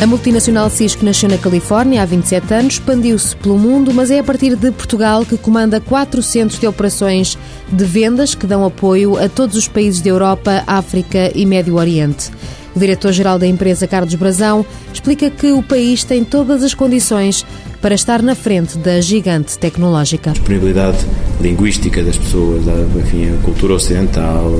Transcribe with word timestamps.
A 0.00 0.06
multinacional 0.06 0.70
Cisco 0.70 1.04
nasceu 1.04 1.28
na 1.28 1.36
Califórnia 1.36 2.02
há 2.02 2.06
27 2.06 2.54
anos, 2.54 2.72
expandiu-se 2.74 3.36
pelo 3.36 3.58
mundo, 3.58 3.92
mas 3.92 4.10
é 4.10 4.18
a 4.18 4.24
partir 4.24 4.56
de 4.56 4.72
Portugal 4.72 5.26
que 5.26 5.36
comanda 5.36 5.78
quatro 5.78 6.22
centros 6.22 6.58
de 6.58 6.66
operações 6.66 7.36
de 7.70 7.84
vendas 7.84 8.34
que 8.34 8.46
dão 8.46 8.64
apoio 8.64 9.18
a 9.18 9.28
todos 9.28 9.56
os 9.56 9.68
países 9.68 10.00
da 10.00 10.08
Europa, 10.08 10.64
África 10.66 11.30
e 11.34 11.44
Médio 11.44 11.74
Oriente. 11.74 12.30
O 12.74 12.78
diretor-geral 12.78 13.38
da 13.38 13.46
empresa, 13.46 13.86
Carlos 13.86 14.14
Brazão, 14.14 14.64
explica 14.90 15.28
que 15.28 15.52
o 15.52 15.62
país 15.62 16.02
tem 16.02 16.24
todas 16.24 16.62
as 16.62 16.72
condições 16.72 17.44
para 17.82 17.94
estar 17.94 18.22
na 18.22 18.34
frente 18.34 18.78
da 18.78 19.02
gigante 19.02 19.58
tecnológica. 19.58 20.30
A 20.30 20.32
disponibilidade 20.32 20.98
linguística 21.42 22.02
das 22.02 22.16
pessoas, 22.16 22.62
enfim, 22.96 23.34
a 23.34 23.42
cultura 23.42 23.74
ocidental, 23.74 24.50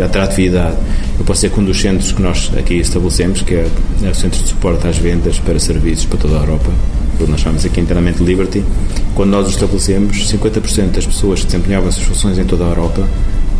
a 0.00 0.04
atratividade. 0.04 0.76
Eu 1.18 1.24
posso 1.24 1.40
dizer 1.40 1.54
que 1.54 1.60
um 1.60 1.64
dos 1.64 1.80
centros 1.80 2.12
que 2.12 2.22
nós 2.22 2.50
aqui 2.56 2.74
estabelecemos, 2.74 3.42
que 3.42 3.54
é, 3.54 3.66
é 4.02 4.10
o 4.10 4.14
Centro 4.14 4.42
de 4.42 4.48
Suporte 4.48 4.86
às 4.86 4.98
Vendas 4.98 5.38
para 5.38 5.58
Serviços 5.58 6.04
para 6.04 6.18
toda 6.18 6.36
a 6.36 6.40
Europa, 6.40 6.70
que 7.16 7.24
nós 7.24 7.40
chamamos 7.40 7.64
aqui 7.64 7.80
internamente 7.80 8.22
Liberty, 8.22 8.62
quando 9.14 9.30
nós 9.30 9.46
o 9.46 9.50
estabelecemos, 9.50 10.30
50% 10.30 10.90
das 10.90 11.06
pessoas 11.06 11.40
que 11.40 11.46
desempenhavam 11.46 11.88
essas 11.88 12.02
funções 12.02 12.38
em 12.38 12.44
toda 12.44 12.64
a 12.64 12.68
Europa 12.68 13.08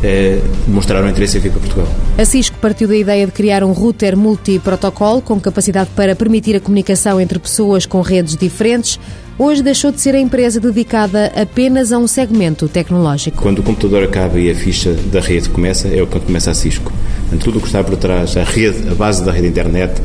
é, 0.02 0.38
demonstraram 0.66 1.08
interesse 1.08 1.38
em 1.38 1.40
vir 1.40 1.52
para 1.52 1.60
Portugal. 1.60 1.88
A 2.18 2.24
Cisco 2.24 2.56
partiu 2.60 2.86
da 2.86 2.96
ideia 2.96 3.26
de 3.26 3.32
criar 3.32 3.64
um 3.64 3.72
router 3.72 4.16
multi-protocolo 4.16 5.22
com 5.22 5.40
capacidade 5.40 5.90
para 5.96 6.14
permitir 6.14 6.56
a 6.56 6.60
comunicação 6.60 7.20
entre 7.20 7.38
pessoas 7.38 7.86
com 7.86 8.00
redes 8.00 8.36
diferentes. 8.36 9.00
Hoje 9.38 9.62
deixou 9.62 9.92
de 9.92 10.00
ser 10.00 10.14
a 10.14 10.18
empresa 10.18 10.58
dedicada 10.58 11.32
apenas 11.36 11.92
a 11.92 11.98
um 11.98 12.06
segmento 12.06 12.68
tecnológico. 12.68 13.42
Quando 13.42 13.58
o 13.58 13.62
computador 13.62 14.02
acaba 14.02 14.38
e 14.38 14.50
a 14.50 14.54
ficha 14.54 14.94
da 15.12 15.20
rede 15.20 15.48
começa, 15.50 15.88
é 15.88 16.04
quando 16.06 16.24
começa 16.24 16.50
a 16.50 16.54
Cisco. 16.54 16.92
Tudo 17.40 17.58
o 17.58 17.60
que 17.60 17.66
está 17.66 17.82
por 17.84 17.96
trás, 17.96 18.36
a 18.36 18.44
rede, 18.44 18.88
a 18.88 18.94
base 18.94 19.24
da 19.24 19.32
rede 19.32 19.48
internet, 19.48 20.00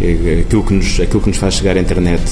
é 0.00 0.40
aquilo 0.46 0.62
que 0.62 0.74
nos, 0.74 1.00
aquilo 1.00 1.20
que 1.20 1.28
nos 1.28 1.36
faz 1.36 1.54
chegar 1.54 1.76
à 1.76 1.80
internet 1.80 2.22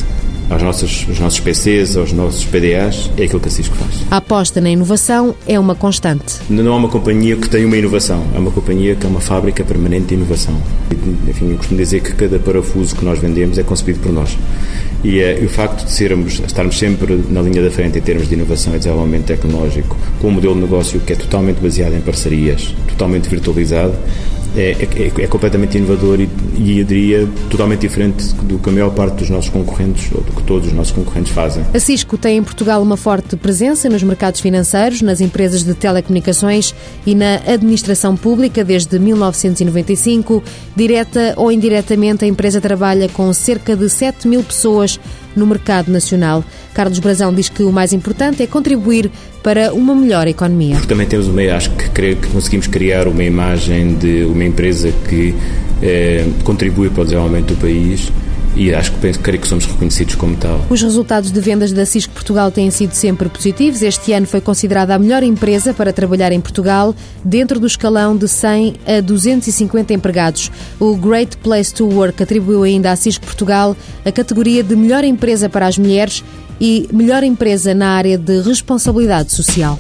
aos 0.51 0.63
nossos, 0.63 1.07
aos 1.09 1.19
nossos 1.19 1.41
PCs, 1.41 1.97
aos 1.97 2.13
nossos 2.13 2.45
PDAs, 2.45 3.11
é 3.17 3.25
aquilo 3.25 3.41
que 3.41 3.49
a 3.49 3.51
Cisco 3.51 3.77
faz. 3.77 4.05
A 4.11 4.17
aposta 4.17 4.61
na 4.61 4.71
inovação 4.71 5.35
é 5.47 5.59
uma 5.59 5.75
constante. 5.75 6.37
Não 6.49 6.73
é 6.73 6.77
uma 6.77 6.89
companhia 6.89 7.37
que 7.37 7.49
tem 7.49 7.65
uma 7.65 7.77
inovação, 7.77 8.25
é 8.35 8.39
uma 8.39 8.51
companhia 8.51 8.95
que 8.95 9.07
é 9.07 9.09
uma 9.09 9.21
fábrica 9.21 9.65
permanente 9.65 10.07
de 10.07 10.15
inovação. 10.15 10.57
Enfim, 11.29 11.51
eu 11.51 11.57
costumo 11.57 11.79
dizer 11.79 12.01
que 12.01 12.13
cada 12.15 12.39
parafuso 12.39 12.97
que 12.97 13.05
nós 13.05 13.19
vendemos 13.19 13.59
é 13.59 13.63
concebido 13.63 14.01
por 14.01 14.13
nós. 14.13 14.37
E, 15.05 15.21
é, 15.21 15.41
o 15.45 15.49
facto 15.49 15.85
de 15.85 15.93
sermos, 15.93 16.41
estarmos 16.41 16.77
sempre 16.77 17.23
na 17.31 17.41
linha 17.41 17.63
da 17.63 17.71
frente 17.71 17.99
em 17.99 18.03
termos 18.03 18.29
de 18.29 18.35
inovação 18.35 18.75
e 18.75 18.79
desenvolvimento 18.79 19.27
tecnológico, 19.27 19.97
com 20.21 20.29
um 20.29 20.33
modelo 20.33 20.55
de 20.55 20.61
negócio 20.61 20.99
que 21.01 21.13
é 21.13 21.17
totalmente 21.17 21.59
baseado 21.59 21.95
em 21.95 22.01
parcerias, 22.01 22.75
totalmente 22.89 23.29
virtualizado, 23.29 23.95
é, 24.57 24.71
é, 24.71 25.23
é, 25.23 25.27
completamente 25.27 25.79
inovador 25.79 26.21
e, 26.21 26.29
e 26.57 26.85
diria 26.85 27.29
totalmente 27.51 27.81
diferente 27.81 28.35
do 28.35 28.59
que 28.59 28.69
a 28.69 28.73
maior 28.73 28.91
parte 28.91 29.17
dos 29.17 29.31
nossos 29.31 29.51
concorrentes, 29.51 30.11
ou 30.13 30.23
do 30.23 30.33
que 30.33 30.43
todos 30.43 30.69
os 30.69 30.73
nossos 30.73 30.93
concorrentes 30.93 31.33
fazem. 31.33 31.65
A 31.73 31.79
Cisco 31.79 32.17
tem 32.17 32.39
em 32.39 32.43
Portugal 32.43 32.83
uma 32.83 32.97
forte 32.97 33.37
presença 33.37 33.89
nos 33.89 34.03
mercados 34.03 34.41
financeiros, 34.41 35.03
nas 35.03 35.21
empresas 35.21 35.65
de 35.65 35.75
telecomunicações 35.75 36.75
e 37.07 37.15
na 37.15 37.37
administração 37.47 38.17
pública 38.17 38.65
desde 38.65 38.99
1995. 38.99 40.43
Direta 40.75 41.35
ou 41.37 41.53
indiretamente, 41.53 42.25
a 42.25 42.29
empresa 42.29 42.61
trabalha 42.61 43.09
com 43.09 43.33
cerca 43.33 43.77
de 43.77 43.89
7 43.89 44.27
mil 44.27 44.43
pessoas 44.43 44.99
no 45.39 45.47
mercado 45.47 45.91
nacional. 45.91 46.45
Carlos 46.75 46.99
Brazão 46.99 47.33
diz 47.33 47.49
que 47.49 47.63
o 47.63 47.73
mais 47.73 47.93
importante 47.93 48.43
é 48.43 48.47
contribuir 48.47 49.11
para 49.43 49.73
uma 49.73 49.95
melhor 49.95 50.27
economia. 50.27 50.75
Porque 50.75 50.89
também 50.89 51.07
temos 51.07 51.29
uma, 51.29 51.43
acho 51.55 51.71
que, 51.71 51.89
creio 51.91 52.17
que 52.17 52.29
conseguimos 52.29 52.67
criar 52.67 53.09
uma 53.09 53.25
imagem 53.25 53.95
de 53.95 54.25
uma 54.25 54.45
empresa 54.45 54.93
que 55.09 55.35
eh, 55.83 56.27
contribui 56.45 56.91
para 56.91 57.03
o 57.03 57.05
desenvolvimento 57.05 57.55
do 57.55 57.61
país 57.61 58.13
e 58.57 58.75
acho 58.75 58.93
que 58.93 58.99
penso, 58.99 59.21
creio 59.21 59.41
que 59.41 59.49
somos 59.49 59.67
reconhecidos 59.67 60.15
como 60.15 60.37
tal. 60.37 60.65
Os 60.69 60.83
resultados 60.83 61.31
de 61.31 61.41
vendas 61.41 61.73
da 61.73 61.87
Cisco 61.87 62.13
Portugal 62.13 62.51
têm 62.51 62.71
sido 62.71 62.93
sempre 62.93 63.29
positivos. 63.29 63.83
Este 63.83 64.13
ano 64.13 64.27
foi 64.27 64.41
considerada 64.41 64.95
a 64.95 64.99
melhor 64.99 65.23
empresa 65.23 65.73
para 65.73 65.93
trabalhar 65.93 66.33
em 66.33 66.41
Portugal, 66.41 66.95
dentro 67.25 67.61
do 67.61 67.67
escalão 67.67 68.17
de 68.17 68.27
100 68.27 68.75
a 68.87 69.01
250 69.01 69.93
empregados. 69.93 70.51
O 70.81 70.97
Great 70.97 71.37
Place 71.39 71.73
to 71.73 71.87
Work 71.87 72.23
atribuiu 72.23 72.63
ainda 72.63 72.91
à 72.91 72.97
Cisco 72.97 73.25
Portugal 73.25 73.77
a 74.05 74.13
categoria 74.13 74.63
de 74.63 74.75
melhor 74.75 75.05
empresa 75.05 75.49
para 75.49 75.67
as 75.67 75.79
mulheres 75.79 76.25
e 76.61 76.89
melhor 76.93 77.23
empresa 77.23 77.75
na 77.75 77.91
área 77.91 78.19
de 78.19 78.41
responsabilidade 78.41 79.33
social. 79.33 79.79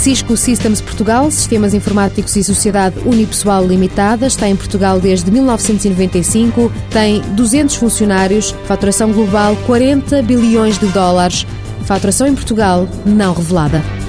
Cisco 0.00 0.34
Systems 0.34 0.80
Portugal, 0.80 1.30
Sistemas 1.30 1.74
Informáticos 1.74 2.34
e 2.34 2.42
Sociedade 2.42 2.98
Unipessoal 3.04 3.66
Limitada, 3.66 4.26
está 4.26 4.48
em 4.48 4.56
Portugal 4.56 4.98
desde 4.98 5.30
1995, 5.30 6.72
tem 6.88 7.20
200 7.34 7.76
funcionários, 7.76 8.52
faturação 8.64 9.12
global 9.12 9.54
40 9.66 10.22
bilhões 10.22 10.78
de 10.78 10.86
dólares, 10.86 11.46
faturação 11.84 12.26
em 12.26 12.34
Portugal 12.34 12.88
não 13.04 13.34
revelada. 13.34 13.99